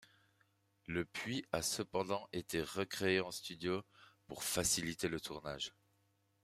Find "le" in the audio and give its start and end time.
0.87-1.05, 5.07-5.19